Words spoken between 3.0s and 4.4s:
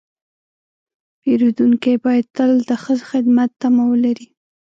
خدمت تمه ولري.